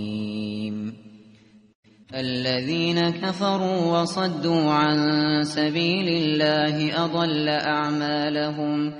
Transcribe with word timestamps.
الذين 2.13 3.09
كفروا 3.11 4.01
وصدوا 4.01 4.73
عن 4.73 4.97
سبيل 5.43 6.07
الله 6.07 7.03
اضل 7.03 7.49
اعمالهم 7.49 8.93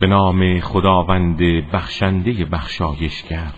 به 0.00 0.06
نام 0.06 0.60
خداوند 0.60 1.38
بخشنده 1.72 2.44
بخشایشگر. 2.52 3.52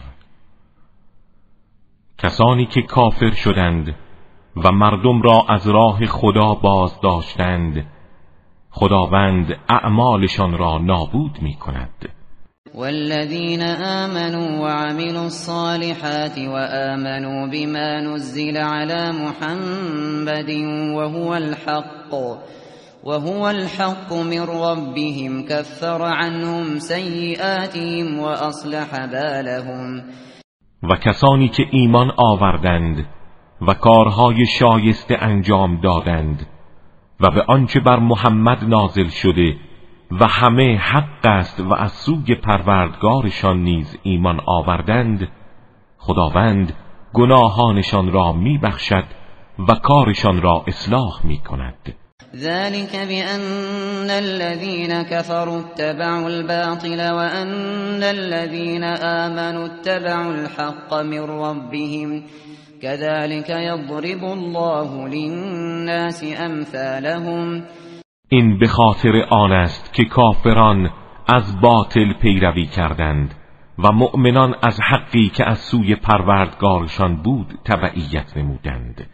کسانی 2.18 2.66
که 2.66 2.82
کافر 2.82 3.30
شدند 3.30 4.07
و 4.57 4.73
مردم 4.73 5.23
را 5.23 5.45
از 5.48 5.69
راه 5.69 6.07
خدا 6.07 6.55
باز 6.55 7.01
داشتند. 7.02 7.87
خداوند 8.71 9.57
اعمالشان 9.69 10.59
را 10.59 10.79
نابود 10.79 11.38
می 11.43 11.55
کند 11.55 12.09
والذين 12.74 13.62
آمنوا 13.62 14.62
وعملوا 14.62 15.24
الصالحات 15.24 16.38
وآمنوا 16.38 17.47
بما 17.47 18.01
نزل 18.01 18.57
على 18.57 19.12
محمد 19.12 20.51
وهو 20.96 21.35
الحق 21.35 22.15
وهو 23.05 23.49
الحق 23.49 24.12
من 24.12 24.43
ربهم 24.43 25.43
كفر 25.49 26.02
عنهم 26.02 26.79
سيئاتهم 26.79 28.18
وأصلح 28.18 29.07
بالهم. 29.07 30.02
و 30.83 30.96
کسانی 30.96 31.49
که 31.49 31.62
ایمان 31.71 32.10
آوردند 32.16 33.07
و 33.60 33.74
کارهای 33.74 34.46
شایسته 34.46 35.16
انجام 35.20 35.80
دادند 35.80 36.46
و 37.20 37.30
به 37.30 37.42
آنچه 37.42 37.80
بر 37.80 37.98
محمد 37.98 38.65
نازل 38.65 39.09
شده 39.09 39.56
و 40.10 40.26
همه 40.26 40.76
حق 40.76 41.26
است 41.26 41.60
و 41.60 41.74
از 41.74 41.92
سوی 41.92 42.34
پروردگارشان 42.34 43.62
نیز 43.62 43.98
ایمان 44.02 44.40
آوردند 44.46 45.28
خداوند 45.98 46.73
گناهانشان 47.12 48.12
را 48.12 48.32
میبخشد 48.32 49.04
و 49.68 49.74
کارشان 49.74 50.43
را 50.43 50.65
اصلاح 50.66 51.20
می 51.24 51.38
کند 51.38 51.95
ذلك 52.37 52.96
بأن 52.96 54.10
الذين 54.10 55.02
كفروا 55.02 55.59
اتبعوا 55.59 56.26
الباطل 56.26 57.10
وأن 57.10 58.02
الذين 58.02 58.84
آمنوا 58.84 59.65
اتبعوا 59.65 60.32
الحق 60.32 60.95
من 60.95 61.18
ربهم 61.18 62.22
كذلك 62.82 63.51
يضرب 63.51 64.25
الله 64.25 65.09
للناس 65.09 66.25
امثالهم 66.41 67.62
این 68.28 68.59
به 68.59 68.66
خاطر 68.66 69.26
آن 69.31 69.53
است 69.53 69.94
که 69.94 70.04
کافران 70.04 70.91
از 71.26 71.60
باطل 71.60 72.12
پیروی 72.12 72.66
کردند 72.66 73.34
و 73.78 73.93
مؤمنان 73.93 74.54
از 74.62 74.81
حقی 74.81 75.28
که 75.28 75.44
از 75.44 75.59
سوی 75.59 75.97
پروردگارشان 75.97 77.16
بود 77.16 77.59
تبعیت 77.65 78.37
نمودند. 78.37 79.06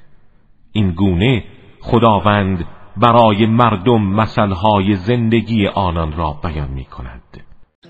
این 0.72 0.90
گونه 0.90 1.44
خداوند 1.80 2.66
برای 2.96 3.46
مردم 3.46 4.02
مثلهای 4.02 4.94
زندگی 4.94 5.66
آنان 5.66 6.12
را 6.12 6.40
بیان 6.42 6.70
می 6.70 6.84
کند 6.84 7.23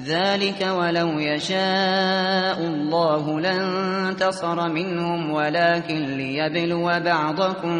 ذلك 0.00 0.66
ولو 0.78 1.18
يشاء 1.18 2.58
الله 2.60 3.40
لانتصر 3.40 4.68
منهم 4.68 5.30
ولكن 5.30 6.00
ليبلو 6.16 6.84
بعضكم 6.84 7.78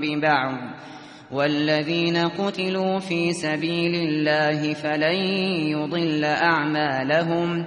ببعض 0.00 0.54
والذين 1.32 2.16
قتلوا 2.16 2.98
في 2.98 3.32
سبيل 3.32 3.94
الله 3.94 4.74
فلن 4.74 5.16
يضل 5.72 6.24
اعمالهم 6.24 7.66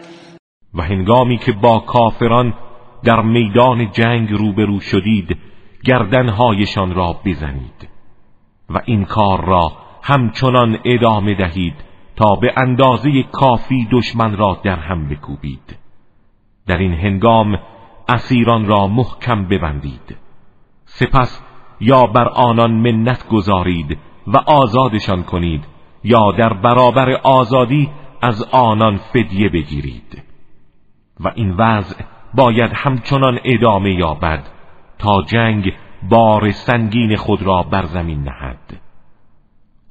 و 0.73 0.81
هنگامی 0.81 1.37
که 1.37 1.51
با 1.51 1.79
کافران 1.79 2.53
در 3.03 3.21
میدان 3.21 3.91
جنگ 3.91 4.29
روبرو 4.29 4.79
شدید 4.79 5.37
گردنهایشان 5.85 6.93
را 6.93 7.19
بزنید 7.25 7.89
و 8.69 8.81
این 8.85 9.05
کار 9.05 9.45
را 9.45 9.71
همچنان 10.03 10.79
ادامه 10.85 11.35
دهید. 11.35 11.73
تا 12.17 12.35
به 12.35 12.53
اندازه 12.57 13.23
کافی 13.23 13.87
دشمن 13.91 14.37
را 14.37 14.59
در 14.63 14.79
هم 14.79 15.09
بکوبید. 15.09 15.77
در 16.67 16.77
این 16.77 16.93
هنگام 16.93 17.59
اسیران 18.09 18.65
را 18.65 18.87
محکم 18.87 19.47
ببندید. 19.47 20.17
سپس 20.85 21.41
یا 21.79 22.03
بر 22.03 22.27
آنان 22.27 22.71
منت 22.71 23.27
گذارید 23.27 23.97
و 24.27 24.37
آزادشان 24.37 25.23
کنید 25.23 25.65
یا 26.03 26.31
در 26.31 26.53
برابر 26.53 27.11
آزادی 27.11 27.89
از 28.21 28.43
آنان 28.51 28.97
فدیه 28.97 29.49
بگیرید. 29.49 30.23
و 31.19 31.31
این 31.35 31.51
وضع 31.51 32.03
باید 32.33 32.71
همچنان 32.75 33.39
ادامه 33.43 33.93
یابد 33.93 34.49
تا 34.99 35.21
جنگ 35.21 35.73
بار 36.09 36.51
سنگین 36.51 37.15
خود 37.15 37.43
را 37.43 37.63
بر 37.63 37.85
زمین 37.85 38.23
نهد. 38.23 38.81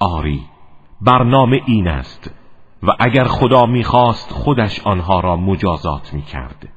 آری 0.00 0.42
برنامه 1.01 1.61
این 1.67 1.89
است 1.89 2.31
و 2.83 2.91
اگر 3.01 3.25
خدا 3.25 3.67
می‌خواست 3.67 4.31
خودش 4.31 4.81
آنها 4.81 5.21
را 5.21 5.37
مجازات 5.37 6.15
می‌کرد. 6.15 6.69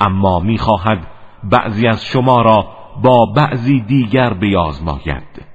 اما 0.00 0.40
می‌خواهد 0.40 1.06
بعضی 1.44 1.86
از 1.86 2.04
شما 2.04 2.42
را 2.42 2.66
با 3.02 3.26
بعضی 3.36 3.80
دیگر 3.80 4.34
بیازماید. 4.34 5.46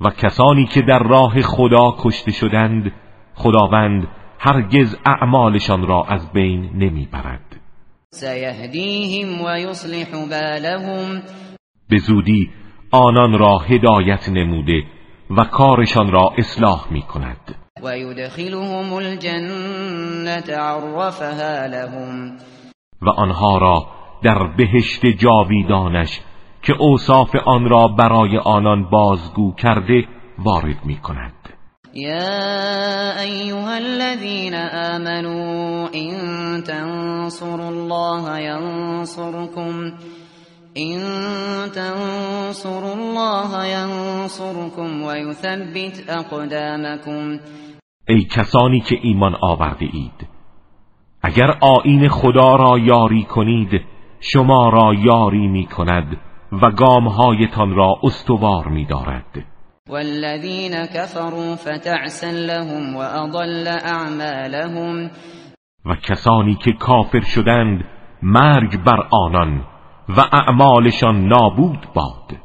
و 0.00 0.10
کسانی 0.10 0.64
که 0.64 0.82
در 0.82 0.98
راه 0.98 1.40
خدا 1.40 1.94
کشته 1.98 2.32
شدند 2.32 2.92
خداوند 3.34 4.08
هرگز 4.38 4.96
اعمالشان 5.06 5.86
را 5.86 6.04
از 6.08 6.32
بین 6.32 6.70
نمی‌برد. 6.74 7.60
سیهدیهم 8.10 9.44
و 9.44 9.58
یصلح 9.58 10.10
بالهم. 10.30 11.22
به 11.88 11.98
زودی 11.98 12.50
آنان 12.90 13.38
را 13.38 13.58
هدایت 13.58 14.28
نموده 14.28 14.82
و 15.30 15.44
کارشان 15.44 16.12
را 16.12 16.32
اصلاح 16.38 16.86
می 16.90 17.02
کند 17.02 17.54
و 17.82 17.98
یدخلهم 17.98 18.92
الجنت 18.92 20.50
عرفها 20.50 21.66
لهم. 21.66 22.36
و 23.02 23.10
آنها 23.10 23.58
را 23.58 23.86
در 24.22 24.46
بهشت 24.56 25.06
جاویدانش 25.06 26.20
که 26.62 26.72
اوصاف 26.78 27.36
آن 27.46 27.68
را 27.68 27.88
برای 27.88 28.38
آنان 28.38 28.90
بازگو 28.90 29.54
کرده 29.54 30.04
وارد 30.38 30.84
می 30.84 30.96
کند 30.96 31.32
يا 31.94 33.20
أيها 33.20 33.76
الذين 33.76 34.54
آمنوا 34.54 35.88
إن 35.94 36.62
تنصروا 36.62 37.68
الله 37.68 38.38
ينصركم 38.38 39.92
این 40.80 41.00
تنصروا 41.74 42.92
الله 42.92 43.68
ینصركم 43.68 45.02
و 45.02 45.16
یثبت 45.16 45.96
اقدامكم 46.08 47.40
ای 48.08 48.24
کسانی 48.24 48.80
که 48.80 48.96
ایمان 49.02 49.36
آورده 49.42 49.86
اید 49.92 50.28
اگر 51.22 51.58
آین 51.60 52.08
خدا 52.08 52.56
را 52.56 52.78
یاری 52.78 53.24
کنید 53.24 53.80
شما 54.20 54.68
را 54.68 54.94
یاری 54.94 55.48
می 55.48 55.66
کند 55.66 56.16
و 56.62 56.70
گامهایتان 56.70 57.74
را 57.74 57.96
استوار 58.02 58.68
می 58.68 58.86
دارد 58.86 59.44
والذین 59.88 60.86
كفروا 60.86 61.56
فتعسا 61.56 62.30
لهم 62.30 62.96
واضل 62.96 63.68
اعمالهم 63.68 65.10
و 65.86 65.94
کسانی 65.94 66.54
که 66.54 66.72
کافر 66.72 67.20
شدند 67.20 67.84
مرگ 68.22 68.84
بر 68.84 69.06
آنان. 69.10 69.64
و 70.16 70.20
اعمالشان 70.32 71.28
نابود 71.28 71.86
باد. 71.94 72.36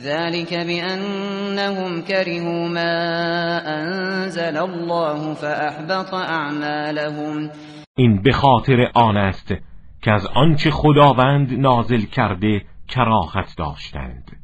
ذلك 0.00 0.54
بأنهم 0.54 2.02
كرهوا 2.02 2.68
ما 2.68 3.60
انزل 3.66 4.56
الله 4.56 5.34
فاحبط 5.34 6.14
اعمالهم 6.14 7.50
این 7.96 8.22
به 8.22 8.32
خاطر 8.32 8.90
آن 8.94 9.16
است 9.16 9.54
که 10.02 10.12
از 10.12 10.26
آنچه 10.26 10.70
خداوند 10.70 11.52
نازل 11.52 12.00
کرده 12.00 12.62
کراهت 12.88 13.54
داشتند. 13.56 14.36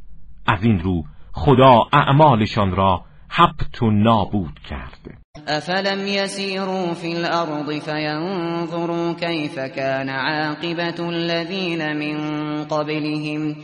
از 0.47 0.65
این 0.65 0.81
رو 0.81 1.03
خدا 1.33 1.81
اعمالشان 1.93 2.77
را 2.77 3.05
حبت 3.29 3.83
و 3.83 3.91
نابود 3.91 4.61
کرد. 4.69 5.26
افلم 5.49 6.07
يسيروا 6.07 6.95
في 6.95 7.13
الارض 7.13 7.73
فينظروا 7.73 9.13
كيف 9.13 9.59
كان 9.59 10.09
عاقبة 10.09 11.09
الذين 11.09 11.97
من 11.97 12.17
قبلهم 12.65 13.57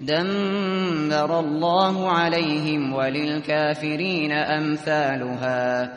دمر 0.00 1.40
الله 1.40 2.10
عليهم 2.10 2.92
وللكافرين 2.92 4.32
امثالها 4.32 5.88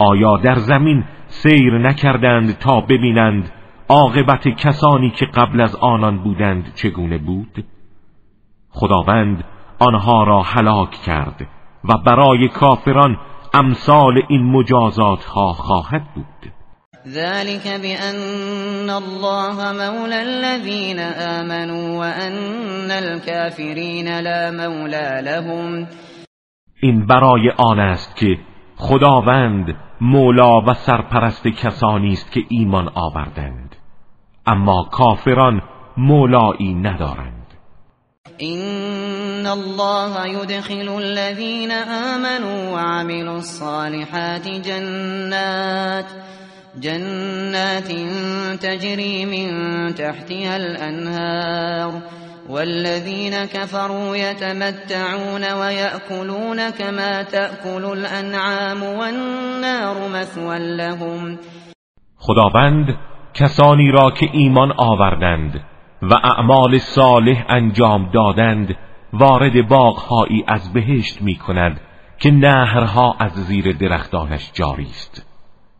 آیا 0.00 0.36
در 0.44 0.58
زمین 0.58 1.04
سیر 1.28 1.78
نکردند 1.78 2.58
تا 2.58 2.80
ببینند 2.80 3.50
عاقبت 3.88 4.48
کسانی 4.48 5.10
که 5.10 5.26
قبل 5.26 5.60
از 5.60 5.76
آنان 5.76 6.22
بودند 6.22 6.74
چگونه 6.74 7.18
بود؟ 7.18 7.64
خداوند 8.70 9.44
آنها 9.78 10.24
را 10.24 10.42
هلاک 10.42 10.90
کرد 10.90 11.46
و 11.84 11.98
برای 12.06 12.48
کافران 12.48 13.16
امثال 13.54 14.22
این 14.28 14.42
مجازات 14.42 15.24
ها 15.24 15.52
خواهد 15.52 16.02
بود. 16.14 16.52
ذلك 17.06 17.80
بأن 17.82 18.90
الله 18.90 19.72
مولى 19.72 20.22
الذين 20.22 20.98
آمنوا 21.38 21.98
وأن 21.98 22.90
الكافرين 22.90 24.20
لا 24.20 24.50
مولى 24.50 25.22
لهم. 25.22 25.86
این 26.82 27.06
برای 27.06 27.50
آن 27.56 27.80
است 27.80 28.16
که 28.16 28.38
خداوند 28.76 29.76
مولا 30.00 30.60
و 30.60 30.74
سرپرست 30.74 31.48
کسانی 31.48 32.12
است 32.12 32.32
که 32.32 32.40
ایمان 32.48 32.88
آوردند. 32.94 33.76
اما 34.46 34.88
کافران 34.92 35.62
مولایی 35.96 36.74
ندارند. 36.74 37.45
این 38.38 39.46
الله 39.46 40.26
يدخل 40.26 40.88
الذين 40.88 41.70
آمنوا 41.70 42.72
وعملوا 42.72 43.36
الصالحات 43.36 44.48
جنات 44.48 46.04
جنات 46.80 47.92
تجري 48.62 49.24
من 49.24 49.48
تحتها 49.94 50.56
الأنهار. 50.56 52.02
والذين 52.48 53.44
كفروا 53.44 54.16
يتمتعون 54.16 55.52
ويأكلون 55.52 56.70
كما 56.70 57.22
تأكل 57.22 57.84
الأنعام 57.84 58.82
والنار 58.82 60.08
مثوى 60.08 60.76
لهم. 60.76 61.38
خداوند 62.18 62.86
کسانی 63.34 63.90
را 63.90 64.10
که 64.10 64.26
ایمان 64.32 64.72
آوردند. 64.72 65.75
و 66.02 66.14
اعمال 66.14 66.78
صالح 66.78 67.44
انجام 67.48 68.10
دادند 68.10 68.76
وارد 69.12 69.68
باغهایی 69.68 70.44
از 70.48 70.72
بهشت 70.72 71.22
می 71.22 71.34
کند 71.34 71.80
که 72.18 72.30
نهرها 72.30 73.16
از 73.18 73.32
زیر 73.32 73.72
درختانش 73.72 74.50
جاری 74.52 74.82
است. 74.90 75.26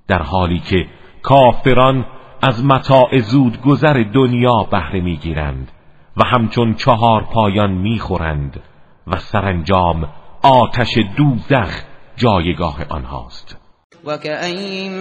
در 0.09 0.23
حالی 0.23 0.59
که 0.59 0.87
کافران 1.23 2.07
از 2.43 2.65
متاع 2.65 3.19
زود 3.19 3.63
گذر 3.63 4.05
دنیا 4.15 4.67
بهره 4.71 5.01
می‌گیرند 5.01 5.73
و 6.17 6.25
همچون 6.27 6.75
چهار 6.75 7.23
پایان 7.23 7.73
می‌خورند 7.73 8.61
و 9.07 9.17
سرانجام 9.17 10.09
آتش 10.43 10.99
دوزخ 11.17 11.83
جایگاه 12.17 12.85
آنهاست. 12.89 13.66
وكأين 14.05 14.93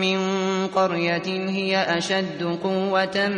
من 0.00 0.18
قرية 0.66 1.50
هي 1.50 1.76
أشد 1.76 2.42
قوة 2.42 3.28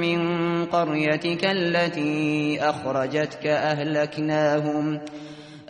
من 0.00 0.20
قريتك 0.64 1.44
التي 1.44 2.58
أخرجتك 2.60 3.46
أهلكناهم 3.46 5.00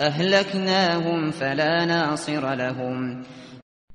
أهلكناهم 0.01 1.31
فلا 1.31 1.85
ناصر 1.85 2.55
لهم 2.55 3.23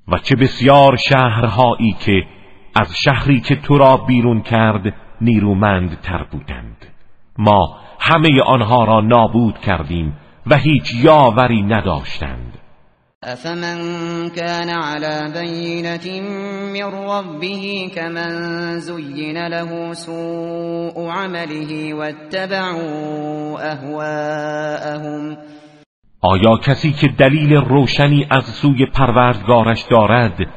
و 0.08 0.18
چه 0.18 0.36
بسیار 0.36 0.96
شهرهایی 0.96 1.96
که 2.06 2.24
از 2.76 2.94
شهری 3.04 3.42
که 3.42 3.56
تو 3.56 3.78
را 3.78 3.98
بیرون 3.98 4.42
کرد 4.42 4.94
نیرومند 5.22 6.02
تر 6.02 6.24
بودند. 6.32 6.86
ما 7.38 7.78
همه 8.00 8.42
آنها 8.46 8.84
را 8.84 9.02
نابود 9.02 9.60
کردیم 9.60 10.18
و 10.48 10.58
هیچ 10.58 10.94
یاوری 11.04 11.62
نداشتند. 11.62 12.65
افمن 13.28 14.30
كان 14.30 14.70
على 14.70 15.34
بینة 15.34 16.22
من 16.74 16.84
ربه 16.84 17.92
كمن 17.96 18.30
زين 18.80 19.48
له 19.48 19.94
سوء 19.94 21.10
عمله 21.10 21.94
واتبعوا 21.94 23.60
اهواءهم 23.62 25.38
آیا 26.22 26.58
کسی 26.58 26.92
که 26.92 27.08
دلیل 27.08 27.54
روشنی 27.54 28.28
از 28.32 28.44
سوی 28.44 28.86
پروردگارش 28.86 29.82
دارد 29.82 30.48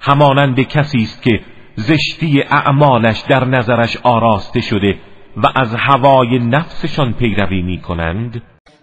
همانند 0.00 0.60
کسی 0.60 1.02
است 1.02 1.22
که 1.22 1.40
زشتی 1.76 2.42
اعمالش 2.42 3.20
در 3.30 3.44
نظرش 3.44 3.96
آراسته 4.02 4.60
شده 4.60 4.98
و 5.36 5.46
از 5.54 5.74
هوای 5.74 6.38
نفسشان 6.38 7.12
پیروی 7.12 7.62
می 7.62 7.80
کنند 7.80 8.42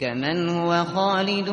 كمن 0.00 0.48
هو 0.48 0.84
خالد 0.84 1.50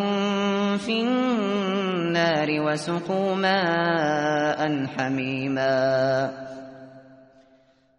في 0.78 1.02
النار 1.02 2.48
وسقوا 2.62 3.36
ماء 3.36 4.86
حميما 4.86 6.32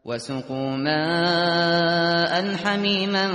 وسقوا 0.05 0.77
ماء 0.77 2.57
حمیما 2.65 3.29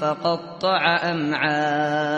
فقطع 0.00 0.98
امعاءهم 1.02 2.12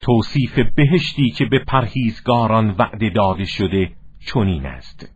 توصیف 0.00 0.58
بهشتی 0.76 1.30
که 1.30 1.44
به 1.44 1.58
پرهیزگاران 1.68 2.70
وعده 2.70 3.10
داده 3.10 3.44
شده 3.44 3.90
چنین 4.26 4.66
است. 4.66 5.12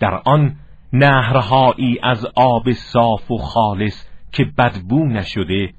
در 0.00 0.22
آن 0.24 0.56
نهرهایی 0.92 1.98
از 2.02 2.26
آب 2.36 2.72
صاف 2.72 3.30
و 3.30 3.36
خالص 3.36 4.06
که 4.32 4.44
بدبو 4.58 5.06
نشده 5.06 5.77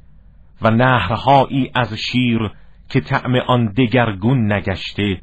و 0.61 0.69
نهرهایی 0.69 1.71
از 1.75 1.93
شیر 1.93 2.51
که 2.89 3.01
طعم 3.01 3.35
آن 3.35 3.65
دگرگون 3.65 4.53
نگشته 4.53 5.21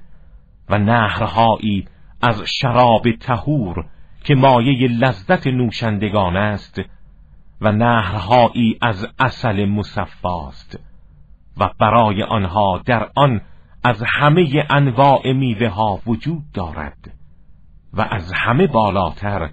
و 0.68 0.78
نهرهایی 0.78 1.88
از 2.22 2.42
شراب 2.46 3.10
تهور 3.12 3.86
که 4.24 4.34
مایه 4.34 4.88
لذت 4.88 5.46
نوشندگان 5.46 6.36
است 6.36 6.80
و 7.60 7.72
نهرهایی 7.72 8.78
از 8.82 9.08
اصل 9.18 9.64
مصفاست 9.64 10.80
و 11.56 11.70
برای 11.78 12.22
آنها 12.22 12.82
در 12.86 13.10
آن 13.16 13.40
از 13.84 14.02
همه 14.06 14.66
انواع 14.70 15.32
میوه 15.32 15.68
ها 15.68 16.00
وجود 16.06 16.42
دارد 16.54 17.12
و 17.92 18.00
از 18.10 18.32
همه 18.32 18.66
بالاتر 18.66 19.50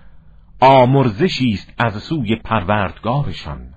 آمرزشی 0.62 1.52
است 1.54 1.74
از 1.78 2.04
سوی 2.04 2.36
پروردگارشان. 2.36 3.74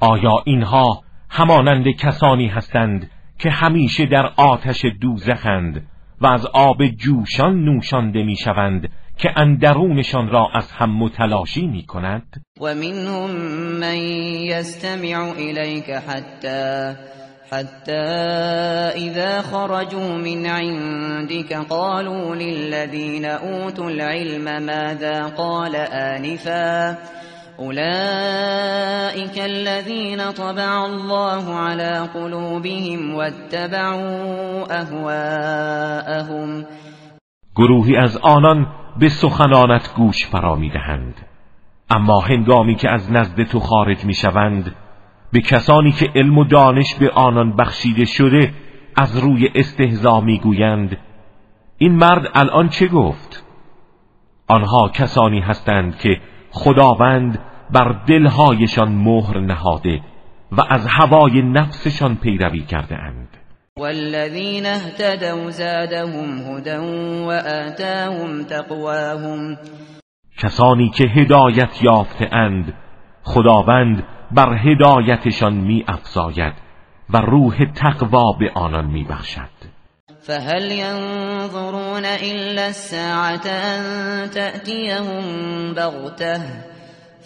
آیا 0.00 0.42
اینها 0.46 1.02
همانند 1.34 1.84
کسانی 1.88 2.46
هستند 2.46 3.10
که 3.38 3.50
همیشه 3.50 4.06
در 4.06 4.26
آتش 4.36 4.84
دوزخند 5.00 5.86
و 6.20 6.26
از 6.26 6.46
آب 6.46 6.86
جوشان 6.86 7.64
نوشانده 7.64 8.22
می‌شوند 8.22 8.88
که 9.16 9.30
اندرونشان 9.36 10.28
را 10.28 10.48
از 10.54 10.72
هم 10.72 10.90
متلاشی 10.98 11.66
می 11.66 11.86
کند 11.86 12.44
و 12.60 12.74
منهم 12.74 13.30
من 13.80 13.96
یستمع 13.96 15.34
الیک 15.38 15.90
حتی 15.90 16.94
حتى 17.52 17.92
إذا 18.96 19.42
خرجوا 19.42 20.16
من 20.16 20.46
عندك 20.46 21.52
قالوا 21.52 22.34
للذين 22.34 23.24
أوتوا 23.24 23.88
العلم 23.88 24.62
ماذا 24.66 25.28
قال 25.36 25.76
آنفا 25.76 26.96
اولئك 27.58 29.38
الذين 29.38 30.32
طبع 30.32 30.84
الله 30.84 31.54
على 31.54 32.08
قلوبهم 32.14 33.14
واتبعوا 33.14 34.66
اهواءهم 34.70 36.66
گروهی 37.56 37.96
از 37.96 38.16
آنان 38.16 38.66
به 38.98 39.08
سخنانت 39.08 39.94
گوش 39.96 40.26
فرا 40.26 40.56
می‌دهند. 40.56 41.14
اما 41.90 42.20
هنگامی 42.20 42.74
که 42.74 42.90
از 42.90 43.12
نزد 43.12 43.42
تو 43.42 43.60
خارج 43.60 44.04
می‌شوند 44.04 44.74
به 45.32 45.40
کسانی 45.40 45.92
که 45.92 46.08
علم 46.14 46.38
و 46.38 46.44
دانش 46.44 46.94
به 46.94 47.10
آنان 47.10 47.56
بخشیده 47.56 48.04
شده 48.04 48.54
از 48.96 49.18
روی 49.18 49.48
استهزا 49.54 50.20
می‌گویند 50.20 50.96
این 51.78 51.92
مرد 51.92 52.28
الان 52.34 52.68
چه 52.68 52.86
گفت؟ 52.86 53.44
آنها 54.48 54.88
کسانی 54.88 55.40
هستند 55.40 55.98
که 55.98 56.20
خداوند 56.52 57.38
بر 57.70 57.96
دلهایشان 58.08 58.88
مهر 58.92 59.40
نهاده 59.40 60.00
و 60.52 60.62
از 60.70 60.86
هوای 60.86 61.42
نفسشان 61.42 62.16
پیروی 62.16 62.60
کرده 62.60 62.98
اند. 62.98 63.28
والذین 63.78 64.66
اهتدوا 64.66 65.50
زادهم 65.50 66.38
هدى 66.38 66.76
وآتاهم 67.26 68.42
تقواهم. 68.42 69.56
کسانی 70.38 70.90
که 70.90 71.04
هدایت 71.04 71.82
یافته 71.82 72.28
اند 72.32 72.74
خداوند 73.22 74.04
بر 74.30 74.56
هدایتشان 74.56 75.54
می 75.54 75.84
افزاید 75.88 76.52
و 77.10 77.16
روح 77.16 77.64
تقوا 77.74 78.32
به 78.32 78.50
آنان 78.54 78.86
می 78.86 79.04
بخشد 79.04 79.51
فهل 80.26 80.72
ينظرون 80.72 82.04
إلا 82.04 82.68
الساعة 82.68 83.46
أن 83.46 84.30
تأتيهم 84.30 85.24
بغته 85.74 86.42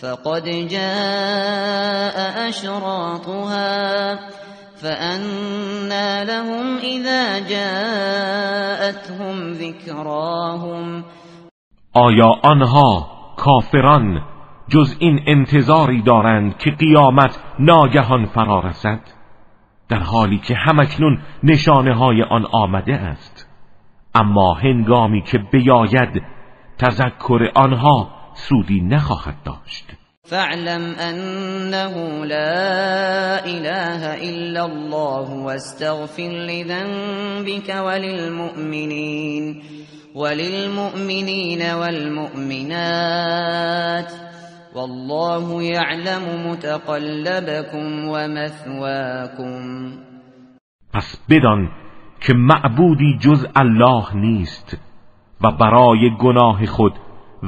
فقد 0.00 0.45
جاء 0.71 2.49
أشراطها 2.49 4.19
فأنا 4.83 6.25
لهم 6.25 6.79
إذا 6.79 7.38
جاءتهم 7.38 8.73
ذكراهم. 9.53 11.05
آیا 11.95 12.31
آنها 12.45 13.07
کافران 13.37 14.23
جز 14.69 14.97
این 14.99 15.21
انتظاری 15.26 16.03
دارند 16.03 16.59
که 16.59 16.71
قیامت 16.71 17.38
ناگهان 17.59 18.26
فرا 18.26 18.61
در 19.88 19.99
حالی 19.99 20.38
که 20.38 20.55
همکنون 20.55 21.19
نشانه 21.43 21.95
های 21.95 22.23
آن 22.23 22.47
آمده 22.52 22.95
است. 22.95 23.47
اما 24.14 24.55
هنگامی 24.55 25.23
که 25.23 25.38
بیاید 25.38 26.23
تذکر 26.78 27.50
آنها 27.55 28.09
سودی 28.35 28.81
نخواهد 28.81 29.35
داشت. 29.45 29.85
فاعلم 30.23 30.95
انه 30.99 32.25
لا 32.25 33.38
اله 33.45 34.28
الا 34.28 34.64
الله 34.64 35.45
واستغفر 35.45 36.23
لذنبك 36.23 37.69
وللمؤمنين 37.87 39.62
وللمؤمنين 40.14 41.75
والمؤمنات. 41.75 43.07
والله 44.76 45.62
يعلم 45.62 46.50
متقلبكم 46.50 48.09
ومثواكم. 48.09 49.92
پس 50.92 51.16
بدان 51.30 51.68
که 52.21 52.35
معبودی 52.35 53.18
جز 53.21 53.47
الله 53.56 54.16
نیست 54.16 54.76
و 55.40 55.50
برای 55.52 56.16
گناه 56.18 56.66
خود 56.66 56.92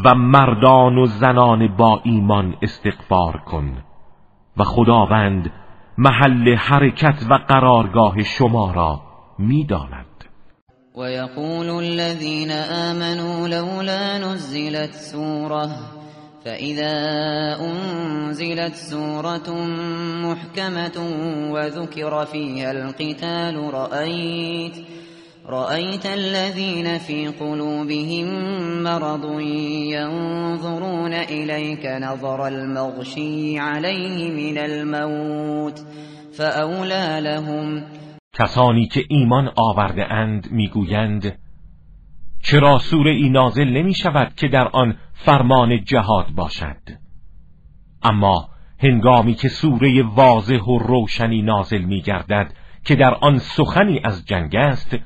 و 0.04 0.14
مردان 0.14 0.98
و 0.98 1.06
زنان 1.06 1.76
با 1.76 2.00
ایمان 2.04 2.54
استغفار 2.62 3.36
کن 3.36 3.82
و 4.56 4.64
خداوند 4.64 5.52
محل 5.98 6.54
حرکت 6.54 7.26
و 7.30 7.34
قرارگاه 7.34 8.22
شما 8.22 8.72
را 8.72 9.00
می‌داند. 9.38 10.24
و 10.98 11.10
یقول 11.10 11.68
الذين 11.70 12.50
آمنوا 12.90 13.46
لولا 13.46 14.18
نزلت 14.18 14.92
سوره 14.92 15.68
فإذا 16.44 16.96
أنزلت 17.60 18.74
سورة 18.74 19.50
محكمة 20.24 20.98
وذكر 21.50 22.24
فيها 22.24 22.70
القتال 22.70 23.74
رأيت 23.74 24.76
رأيت 25.46 26.06
الذين 26.06 26.98
في 26.98 27.28
قلوبهم 27.28 28.26
مرض 28.82 29.40
ينظرون 29.96 31.12
إليك 31.12 31.86
نظر 31.86 32.46
المغشي 32.46 33.58
عليه 33.58 34.30
من 34.30 34.58
الموت 34.58 35.78
فأولى 36.32 37.20
لهم. 37.20 37.82
کسانی 38.32 38.88
که 38.88 39.00
ایمان 39.08 39.48
آورده 39.56 40.12
اند 40.12 40.48
میگویند 40.50 41.38
چرا 42.50 42.78
سوره 42.78 43.10
ای 43.10 43.28
نازل 43.28 43.68
نمی 43.68 43.94
شود 43.94 44.34
که 44.34 44.48
در 44.48 44.68
آن 44.68 44.96
فرمان 45.12 45.84
جهاد 45.84 46.30
باشد؟ 46.30 46.76
اما 48.02 48.48
هنگامی 48.78 49.34
که 49.34 49.48
سوره 49.48 50.02
واضح 50.02 50.60
و 50.60 50.78
روشنی 50.78 51.42
نازل 51.42 51.82
می 51.82 52.00
گردد 52.00 52.52
که 52.84 52.94
در 52.94 53.14
آن 53.14 53.38
سخنی 53.38 54.00
از 54.04 54.26
جنگ 54.26 54.56
است 54.56 54.96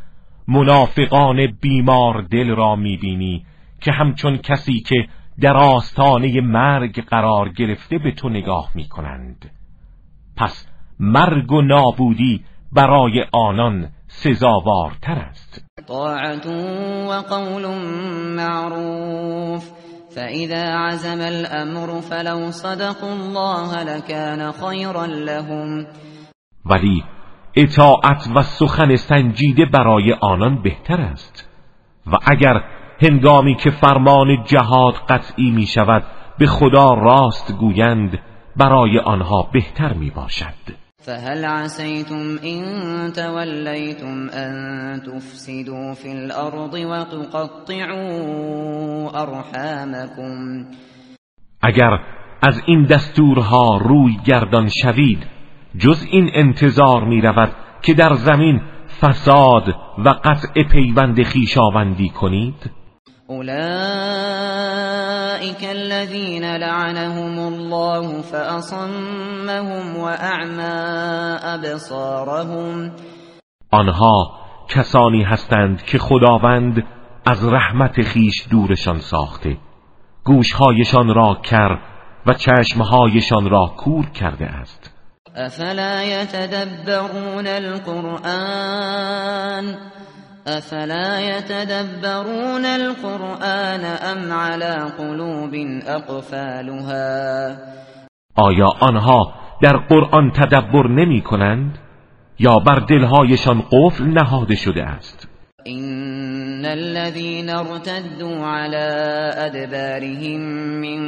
منافقان 0.49 1.47
بیمار 1.47 2.23
دل 2.23 2.49
را 2.49 2.77
می‌بینی 2.77 3.47
که 3.81 3.93
همچون 3.93 4.37
کسی 4.37 4.81
که 4.81 5.09
در 5.41 5.57
آستانه 5.57 6.41
مرگ 6.41 7.05
قرار 7.05 7.49
گرفته 7.49 7.99
به 7.99 8.13
تو 8.13 8.29
نگاه 8.29 8.71
می‌کنند 8.75 9.51
پس 10.37 10.69
مرگ 11.01 11.53
و 11.53 11.63
نابودی 11.63 12.45
برای 12.73 13.25
آنان 13.33 13.89
سزاوارتر 14.15 15.19
است. 15.19 15.65
طاعت 15.89 16.47
و 16.47 17.13
قول 17.13 17.67
معروف. 18.37 19.71
فإذا 20.15 20.63
عزم 20.63 21.21
الامر 21.21 22.01
فلو 22.01 22.51
صدقوا 22.51 23.13
الله 23.13 23.83
لكان 23.83 24.53
خيرا 24.53 25.07
لهم. 25.07 25.87
ولی 26.67 27.05
اطاعت 27.57 28.29
و 28.37 28.43
سخن 28.43 28.97
سنجیده 28.97 29.65
برای 29.73 30.13
آنان 30.13 30.63
بهتر 30.63 31.01
است. 31.01 31.49
و 32.07 32.17
اگر 32.27 32.61
هنگامی 33.03 33.55
که 33.55 33.71
فرمان 33.71 34.45
جهاد 34.45 34.95
قطعی 35.09 35.51
می 35.51 35.67
شود 35.67 36.03
به 36.39 36.47
خدا 36.47 36.95
راست 36.95 37.53
گویند 37.53 38.19
برای 38.57 38.99
آنها 38.99 39.49
بهتر 39.53 39.93
می 39.93 40.11
باشد. 40.11 40.82
فهل 41.07 41.45
عسیتم 41.45 42.39
إن 42.45 42.63
تولیتم 43.13 44.29
أن 44.31 44.53
تفسدوا 45.03 45.95
في 45.95 46.13
الأرض 46.13 46.75
وتقطعوا 46.75 48.03
أرحامكم؟ 49.23 50.65
اگر 51.63 51.99
از 52.43 52.63
این 52.67 52.85
دستورها 52.85 53.77
روی 53.77 54.17
گردان 54.27 54.69
شوید 54.83 55.27
جز 55.79 56.07
این 56.11 56.31
انتظار 56.35 57.05
می 57.05 57.21
رود 57.21 57.53
که 57.83 57.95
در 57.95 58.13
زمین 58.13 58.61
فساد 59.01 59.69
و 59.99 60.09
قطع 60.09 60.63
پیوند 60.71 61.23
خیشاوندی 61.23 62.09
کنید؟ 62.09 62.71
اولئك 65.43 65.65
الذين 65.65 66.57
لعنهم 66.57 67.39
الله 67.39 68.23
فأصمهم 68.23 69.97
وأعمى 69.97 70.63
أبصارهم 71.43 72.93
آنها 73.71 74.41
کسانی 74.69 75.23
هستند 75.23 75.83
که 75.83 75.99
خداوند 75.99 76.83
از 77.27 77.45
رحمت 77.45 78.03
خیش 78.03 78.49
دورشان 78.51 78.99
ساخته. 78.99 79.57
گوشهایشان 80.25 81.15
را 81.15 81.41
کر 81.43 81.79
و 82.27 82.35
چشمهایشان 82.35 83.51
را 83.51 83.67
کور 83.77 84.07
کرده 84.11 84.47
است. 84.47 84.91
افلا 85.37 86.03
يتدبرون 86.03 87.47
القرآن 87.47 88.63
افلا 90.47 91.21
يتدبرون 91.21 92.65
القرآن 92.65 93.85
ام 93.85 94.33
على 94.33 94.93
قلوب 94.99 95.55
اقفالها 95.87 97.57
آیا 98.37 98.67
آنها 98.81 99.35
در 99.63 99.77
قرآن 99.77 100.31
تدبر 100.31 100.89
نمی 100.89 101.23
کنند 101.23 101.79
یا 102.39 102.59
بر 102.59 102.79
دلهایشان 102.79 103.63
قفل 103.73 104.05
نهاده 104.05 104.55
شده 104.55 104.83
است؟ 104.83 105.29
إن 105.67 106.65
الذين 106.65 107.51
ارتدوا 107.51 108.47
على 108.47 108.89
أدبارهم 109.37 110.41
من 110.81 111.01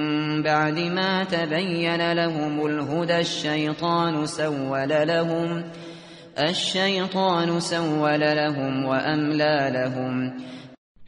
بعد 0.43 0.79
ما 0.79 1.25
تبين 1.25 2.13
لهم 2.13 2.67
الهدى 2.67 3.19
الشيطان 3.19 4.27
سول 4.27 4.89
لهم 4.89 5.65
الشيطان 6.39 7.61
سول 7.61 8.21
لهم 8.21 8.85
وأملى 8.85 9.71
لهم. 9.75 10.33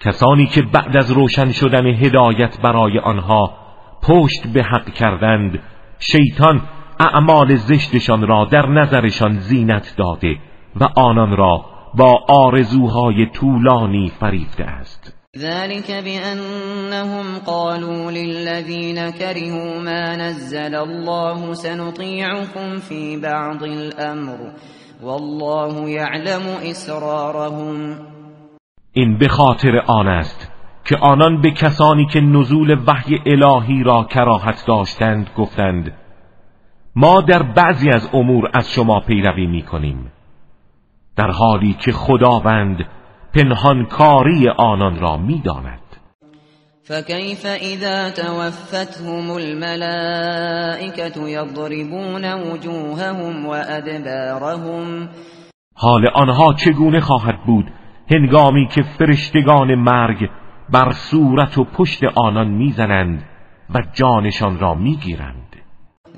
کسانی 0.00 0.47
که 0.47 0.62
بعد 0.62 0.97
از 0.97 1.11
روشن 1.11 1.52
شدن 1.52 1.87
هدایت 1.87 2.59
برای 2.64 2.99
آنها 2.99 3.50
پشت 4.02 4.47
به 4.54 4.62
حق 4.62 4.95
کردند 4.95 5.59
شیطان 5.99 6.61
اعمال 7.00 7.54
زشتشان 7.54 8.26
را 8.26 8.45
در 8.45 8.66
نظرشان 8.66 9.38
زینت 9.38 9.95
داده 9.99 10.37
و 10.80 10.85
آنان 10.97 11.37
را 11.37 11.64
با 11.95 12.25
آرزوهای 12.28 13.26
طولانی 13.26 14.12
فریفته 14.21 14.64
است. 14.64 15.16
ذلك 15.38 15.90
بأنهم 15.90 17.38
قالوا 17.47 18.11
للذين 18.11 19.11
كرهوا 19.11 19.78
ما 19.85 20.16
نزل 20.16 20.75
الله 20.75 21.54
سنطيعكم 21.54 22.76
في 22.76 23.16
بعض 23.16 23.62
الأمر. 23.62 24.52
والله 25.03 25.91
يعلم 25.91 26.43
اسرارهم 26.62 27.99
این 28.93 29.19
به 29.19 29.29
خاطر 29.29 29.79
آن 29.87 30.09
است 30.09 30.53
که 30.85 30.97
آنان 30.97 31.41
به 31.41 31.50
کسانی 31.50 32.07
که 32.07 32.21
نزول 32.21 32.79
وحی 32.87 33.19
الهی 33.26 33.83
را 33.83 34.05
کراهت 34.05 34.65
داشتند 34.67 35.31
گفتند 35.37 35.93
ما 36.97 37.21
در 37.21 37.43
بعضی 37.43 37.91
از 37.91 38.09
امور 38.12 38.50
از 38.55 38.73
شما 38.73 39.00
پیروی 39.00 39.47
می 39.47 39.62
کنیم 39.62 40.12
در 41.17 41.31
حالی 41.31 41.76
که 41.81 41.93
خداوند 41.93 42.87
پنهانکاری 43.35 44.49
آنان 44.49 45.00
را 45.00 45.17
می‌داند. 45.17 45.86
فكيف 46.88 47.47
اذا 47.47 48.11
توفتهم 48.11 49.37
الملائكه 49.37 51.28
يضربون 51.28 52.33
وجوههم 52.35 53.47
وادبارهم 53.47 55.09
حال 55.75 56.07
آنها 56.07 56.52
چگونه 56.52 57.00
خواهد 57.00 57.45
بود؟ 57.47 57.73
هنگامی 58.11 58.69
که 58.69 58.83
فرشتگان 58.83 59.75
مرگ 59.75 60.31
بر 60.71 60.93
صورت 60.93 61.59
و 61.59 61.64
پشت 61.64 62.05
آنان 62.14 62.49
می‌زنند 62.49 63.23
و 63.75 63.83
جانشان 63.95 64.59
را 64.59 64.75
می‌گیرند. 64.75 65.46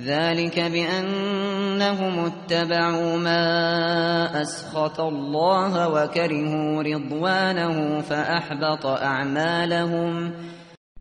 ذلك 0.01 0.59
بأنهم 0.59 2.19
اتبعوا 2.19 3.17
ما 3.17 4.43
أسخط 4.43 5.01
الله 5.01 5.89
وكرهوا 5.89 6.83
رضوانه 6.83 8.01
فأحبط 8.01 8.87
أعمالهم. 8.87 10.33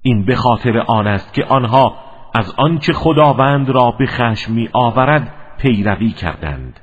این 0.01 0.25
به 0.25 0.35
خاطر 0.35 0.79
آن 0.87 1.07
است 1.07 1.33
که 1.33 1.43
آنها 1.43 1.97
از 2.35 2.53
آنچه 2.57 2.93
خداوند 2.93 3.69
را 3.69 3.91
به 3.99 4.05
خشم 4.05 4.53
می 4.53 4.69
آورد 4.73 5.33
پیروی 5.57 6.11
کردند 6.11 6.79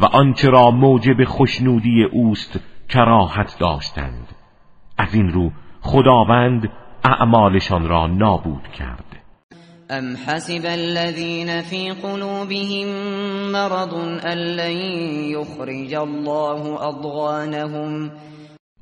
و 0.00 0.04
آنچه 0.04 0.50
را 0.50 0.70
موجب 0.70 1.24
خوشنودی 1.24 2.04
اوست 2.04 2.60
کراهت 2.88 3.56
داشتند. 3.60 4.28
از 4.98 5.14
این 5.14 5.28
رو 5.28 5.50
خداوند 5.80 6.68
اعمالشان 7.04 7.88
را 7.88 8.06
نابود 8.06 8.68
کرد. 8.78 9.11
ام 9.92 10.16
حسب 10.16 10.66
الذين 10.66 11.62
في 11.62 11.90
قلوبهم 11.90 12.86
مرض 13.52 13.94
ان 14.24 14.38
لن 14.38 14.76
يخرج 15.36 15.94
الله 15.94 16.88
اضغانهم 16.88 18.10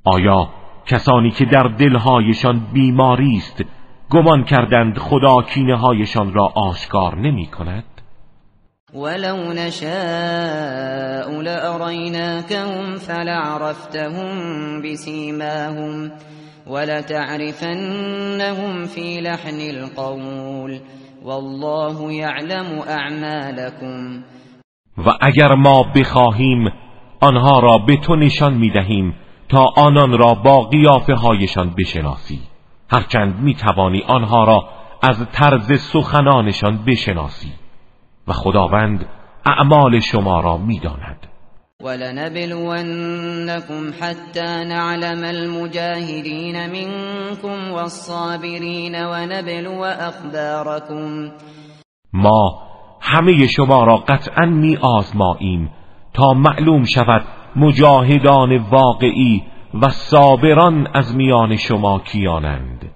آیا 0.04 0.48
کسانی 0.86 1.30
که 1.30 1.44
در 1.44 1.68
دلهایشان 1.78 2.60
بیماری 2.72 3.36
است 3.36 3.64
گمان 4.10 4.44
کردند 4.44 4.98
خدا 4.98 5.42
کینه 5.42 5.76
هایشان 5.76 6.34
را 6.34 6.46
آشکار 6.46 7.16
نمی 7.16 7.46
کند؟ 7.46 7.84
ولو 8.94 9.52
نشاء 9.52 9.90
لأریناکهم 11.42 12.96
فلعرفتهم 12.96 14.32
بسیماهم 14.82 16.12
ولتعرفنهم 16.70 18.32
في 18.84 19.20
لحن 19.20 19.60
القول 19.60 20.80
والله 21.24 22.12
يعلم 22.12 22.78
اعمالكم 22.88 24.22
و 25.06 25.10
اگر 25.20 25.54
ما 25.54 25.82
بخواهیم 25.96 26.72
آنها 27.20 27.60
را 27.60 27.78
به 27.78 27.96
تو 27.96 28.16
نشان 28.16 28.54
می 28.54 28.72
تا 29.48 29.64
آنان 29.76 30.18
را 30.18 30.34
با 30.34 30.62
قیافه 30.62 31.14
هایشان 31.14 31.74
بشناسی. 31.78 32.40
هرچند 32.90 33.40
می 33.40 33.54
توانی 33.54 34.02
آنها 34.02 34.44
را 34.44 34.68
از 35.02 35.26
طرز 35.32 35.80
سخنانشان 35.80 36.84
بشناسی. 36.86 37.52
و 38.28 38.32
خداوند 38.32 39.06
اعمال 39.46 40.00
شما 40.00 40.40
را 40.40 40.56
می 40.56 40.78
داند 40.78 41.09
ولنبلونكم 41.84 43.82
حتى 44.00 44.64
نعلم 44.64 45.24
المجاهدين 45.24 46.70
منكم 46.70 47.72
والصابرين 47.72 48.94
ونبلو 48.94 49.84
اخباركم 49.84 51.30
ما 52.12 52.70
همه 53.00 53.46
شما 53.46 53.84
را 53.84 53.96
قطعا 53.96 54.46
می 54.46 54.76
آزماییم 54.76 55.70
تا 56.14 56.32
معلوم 56.32 56.84
شود 56.84 57.24
مجاهدان 57.56 58.56
واقعی 58.56 59.42
و 59.82 59.88
صابران 59.88 60.86
از 60.94 61.16
میان 61.16 61.56
شما 61.56 61.98
کیانند 61.98 62.90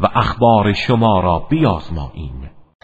و 0.00 0.06
اخبار 0.14 0.72
شما 0.72 1.20
را 1.20 1.46
بیازماییم. 1.50 2.50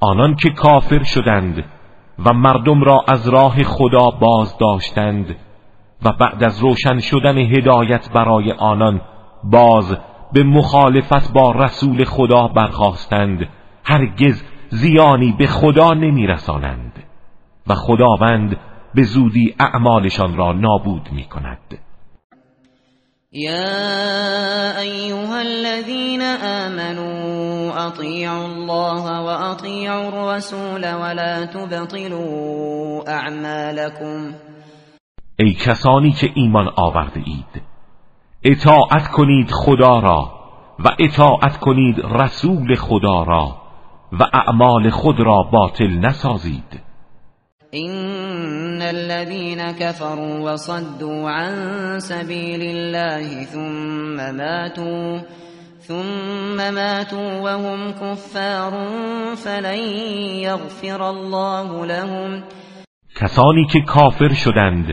آنان 0.00 0.34
که 0.34 0.50
کافر 0.50 1.02
شدند 1.02 1.64
و 2.24 2.32
مردم 2.32 2.82
را 2.82 3.04
از 3.08 3.28
راه 3.28 3.62
خدا 3.62 4.10
باز 4.10 4.58
داشتند 4.58 5.36
و 6.02 6.12
بعد 6.12 6.44
از 6.44 6.60
روشن 6.60 6.98
شدن 6.98 7.38
هدایت 7.38 8.10
برای 8.12 8.52
آنان 8.52 9.00
باز 9.44 9.96
به 10.32 10.42
مخالفت 10.42 11.32
با 11.32 11.52
رسول 11.52 12.04
خدا 12.04 12.48
برخواستند 12.48 13.48
هرگز 13.84 14.42
زیانی 14.68 15.34
به 15.38 15.46
خدا 15.46 15.90
نمیرسانند 15.92 17.02
و 17.66 17.74
خداوند 17.74 18.56
به 18.94 19.02
زودی 19.02 19.54
اعمالشان 19.60 20.36
را 20.36 20.52
نابود 20.52 21.08
می 21.12 21.24
کند 21.24 21.78
يا 23.32 24.78
ايها 24.80 25.38
الذين 25.38 26.22
آمنوا 26.42 27.23
اطيعوا 27.86 28.46
الله 28.46 29.22
واطيعوا 29.22 30.08
الرسول 30.08 30.94
ولا 30.94 31.46
تبطلوا 31.46 33.08
اعمالكم 33.08 34.34
ای 35.38 35.54
کسانی 35.54 36.12
که 36.12 36.30
ایمان 36.34 36.68
آورده 36.76 37.20
اید 37.26 37.62
اطاعت 38.44 39.08
کنید 39.08 39.50
خدا 39.50 39.98
را 39.98 40.32
و 40.78 40.88
اطاعت 40.98 41.56
کنید 41.60 41.96
رسول 42.00 42.74
خدا 42.74 43.22
را 43.22 43.56
و 44.12 44.24
اعمال 44.32 44.90
خود 44.90 45.20
را 45.20 45.42
باطل 45.42 45.90
نسازید. 45.90 46.80
ان 47.72 48.82
الذين 48.82 49.72
كفروا 49.72 50.52
وصدوا 50.52 51.30
عن 51.30 51.98
سبيل 51.98 52.62
الله 52.62 53.44
ثم 53.44 54.36
ماتوا. 54.36 55.20
ثم 55.88 56.74
ماتوا 56.74 57.40
وهم 57.40 57.92
كفار 57.92 58.72
فلن 59.36 59.78
يغفر 60.42 61.02
الله 61.02 61.86
لهم. 61.86 62.42
کسانی 63.20 63.66
که 63.72 63.80
کافر 63.80 64.34
شدند 64.34 64.86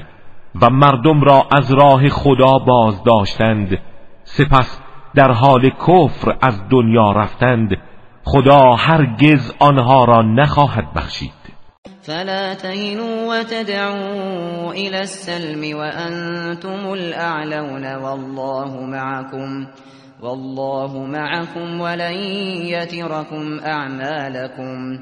و 0.62 0.69
مردم 0.69 1.21
را 1.21 1.47
از 1.51 1.73
راه 1.73 2.10
خدا 2.10 2.58
باز 2.67 3.04
داشتند 3.04 3.77
سپس 4.23 4.80
در 5.15 5.32
حال 5.32 5.69
کفر 5.69 6.38
از 6.41 6.69
دنیا 6.69 7.12
رفتند 7.12 7.77
خدا 8.23 8.75
هرگز 8.75 9.54
آنها 9.60 10.06
را 10.06 10.21
نخواهد 10.21 10.93
بخشید. 10.95 11.41
فلا 12.01 12.56
تهنوا 12.56 13.27
وتدعوا 13.27 14.71
إلى 14.71 14.97
السلم 14.97 15.77
وأنتم 15.77 16.91
الأعلون 16.91 17.95
والله 17.95 18.86
معكم. 18.86 19.67
والله 20.23 21.05
معكم 21.05 21.81
ولن 21.81 22.13
يتركم 22.65 23.60
اعمالكم 23.65 24.99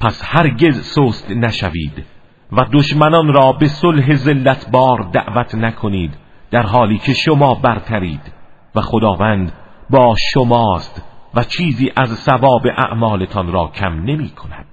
پس 0.00 0.22
هرگز 0.24 0.80
سست 0.80 1.30
نشوید 1.30 2.04
و 2.52 2.64
دشمنان 2.72 3.34
را 3.34 3.52
به 3.52 3.66
صلح 3.66 4.14
ذلت 4.14 4.70
بار 4.70 5.10
دعوت 5.12 5.54
نکنید 5.54 6.16
در 6.50 6.62
حالی 6.62 6.98
که 6.98 7.12
شما 7.12 7.54
برترید 7.54 8.32
و 8.74 8.80
خداوند 8.80 9.52
با 9.90 10.14
شماست 10.32 11.02
و 11.34 11.42
چیزی 11.42 11.92
از 11.96 12.08
ثواب 12.08 12.66
اعمالتان 12.78 13.52
را 13.52 13.70
کم 13.74 13.92
نمی 13.92 14.28
کند. 14.28 14.63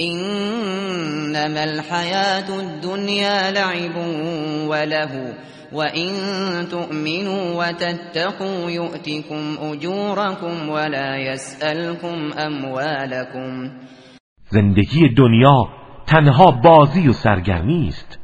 انما 0.00 1.60
الحیات 1.60 2.50
الدنیا 2.50 3.50
لعب 3.50 3.96
وله 4.68 5.34
وإن 5.72 6.12
تؤمنوا 6.70 7.44
وتتقوا 7.58 8.70
يؤتكم 8.70 9.58
أجوركم 9.60 10.68
ولا 10.68 11.16
يسألكم 11.16 12.32
أموالكم. 12.46 13.70
زندگی 14.50 15.08
دنیا 15.16 15.68
تنها 16.06 16.50
بازی 16.50 17.08
و 17.08 17.12
سرگرمی 17.12 17.88
است. 17.88 18.18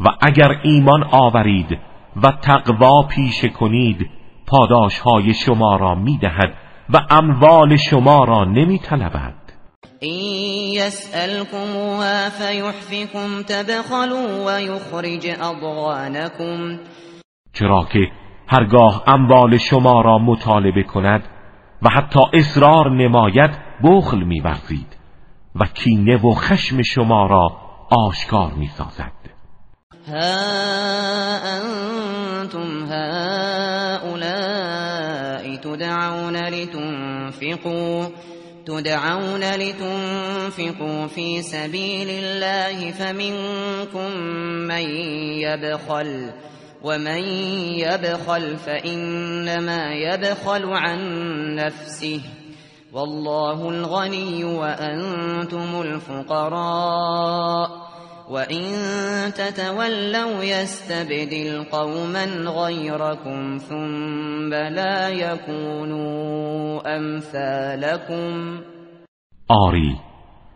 و 0.00 0.08
اگر 0.20 0.60
ایمان 0.62 1.04
آورید 1.04 1.78
و 2.16 2.32
تقوا 2.42 3.02
پیشه 3.02 3.48
کنید 3.48 4.10
پاداش 4.46 4.98
های 4.98 5.34
شما 5.34 5.76
را 5.76 5.94
می‌دهد 5.94 6.54
و 6.94 6.98
اموال 7.10 7.76
شما 7.76 8.24
را 8.24 8.44
نمی 8.44 8.78
طلبد 8.78 9.41
این 10.02 10.74
یسألكموها 10.74 12.30
فیحفکم 12.30 13.42
تبخلوا 13.42 14.46
و 14.46 14.60
یخرج 14.60 15.26
اضغانکم 15.26 16.78
چرا 17.52 17.88
که 17.92 17.98
هرگاه 18.48 19.04
اموال 19.06 19.58
شما 19.58 20.00
را 20.00 20.18
مطالبه 20.18 20.82
کند 20.82 21.28
و 21.82 21.88
حتی 21.88 22.20
اصرار 22.34 22.90
نماید 22.90 23.50
بخل 23.84 24.22
میورزید 24.22 24.96
و 25.54 25.66
کینه 25.66 26.16
و 26.16 26.34
خشم 26.34 26.82
شما 26.82 27.26
را 27.26 27.48
آشکار 28.06 28.52
می‌سازد. 28.52 29.12
ها 30.08 30.18
انتم 32.40 32.86
هؤلاء 32.90 34.32
تدعون 35.56 36.36
لتنفقوا. 36.36 38.31
تدعون 38.66 39.54
لتنفقوا 39.54 41.06
في 41.06 41.42
سبيل 41.42 42.08
الله 42.10 42.90
فمنكم 42.90 44.16
من 44.68 44.84
يبخل 45.42 46.30
ومن 46.82 47.24
يبخل 47.78 48.56
فإنما 48.56 49.92
يبخل 49.94 50.64
عن 50.66 51.00
نفسه 51.54 52.20
والله 52.92 53.68
الغني 53.68 54.44
وأنتم 54.44 55.80
الفقراء 55.80 57.12
وَإِن 58.30 58.64
تَتَوَلَّوْا 59.32 60.44
يَسْتَبْدِلْ 60.44 61.64
قَوْمًا 61.72 62.24
غَيْرَكُمْ 62.64 63.58
ثُمَّ 63.58 64.54
لَا 64.54 65.08
يَكُونُوا 65.08 66.80
أَمْثَالَكُمْ 66.96 68.60
آری 69.48 69.96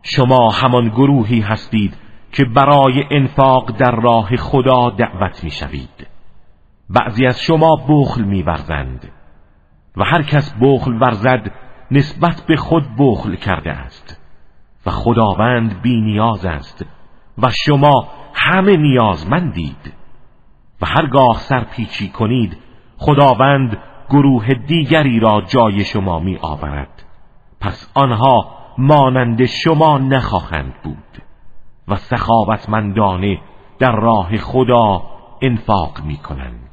شما 0.03 0.51
همان 0.51 0.89
گروهی 0.89 1.41
هستید 1.41 1.97
که 2.33 2.45
برای 2.45 3.05
انفاق 3.11 3.71
در 3.79 4.01
راه 4.03 4.37
خدا 4.37 4.91
دعوت 4.91 5.45
می‌شوید. 5.45 6.07
بعضی 6.91 7.27
از 7.27 7.41
شما 7.41 7.87
بخل 7.89 8.25
میورزند 8.25 9.13
و 9.97 10.05
هر 10.05 10.23
کس 10.23 10.55
بخل 10.63 10.93
ورزد 11.01 11.51
نسبت 11.91 12.43
به 12.49 12.57
خود 12.57 12.85
بخل 12.99 13.35
کرده 13.35 13.71
است 13.71 14.21
و 14.87 14.91
خداوند 14.91 15.83
بی 15.83 16.01
نیاز 16.01 16.45
است 16.45 16.85
و 17.39 17.51
شما 17.51 18.09
همه 18.35 18.77
نیازمندید. 18.77 19.93
و 20.83 20.87
هرگاه 20.87 21.39
سرپیچی 21.39 22.09
کنید 22.09 22.57
خداوند 22.99 23.79
گروه 24.11 24.55
دیگری 24.55 25.21
را 25.21 25.43
جای 25.49 25.85
شما 25.85 26.19
می 26.19 26.39
آورد 26.43 27.03
پس 27.61 27.93
آنها 27.95 28.57
مانند 28.79 29.45
شما 29.45 29.99
نخواهند 29.99 30.75
بود 30.85 31.23
و 31.89 31.97
سخاوتمندانه 31.97 33.41
در 33.79 33.93
راه 33.93 34.37
خدا 34.37 35.03
انفاق 35.43 36.01
می 36.05 36.17
کنند 36.17 36.66